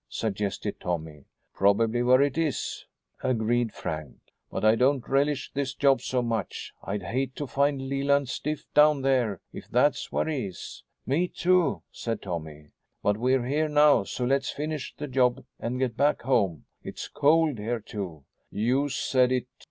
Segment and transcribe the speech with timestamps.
[0.09, 1.25] suggested Tommy.
[1.53, 2.87] "Probably where it is,"
[3.21, 4.17] agreed Frank,
[4.49, 6.73] "but I don't relish this job so much.
[6.83, 11.83] I'd hate to find Leland stiff down there, if that's where he is." "Me, too,"
[11.91, 12.71] said Tommy.
[13.03, 16.65] "But we're here now, so let's finish the job and get back home.
[16.81, 19.45] It's cold here, too." "You said it.